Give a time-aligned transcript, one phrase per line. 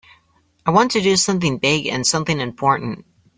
[0.65, 3.05] I want to do something big and something important.